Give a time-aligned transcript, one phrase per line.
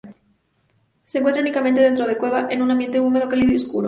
[1.05, 3.79] Se encuentra únicamente dentro de cueva, en un ambiente húmedo, cálido y oscuro.